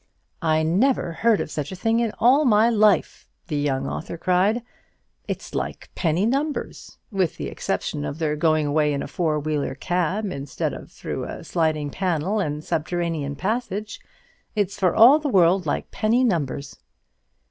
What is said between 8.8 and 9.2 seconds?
in a